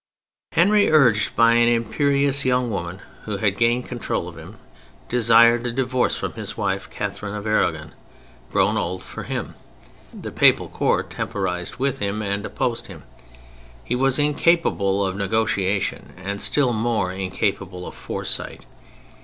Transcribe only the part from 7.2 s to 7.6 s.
of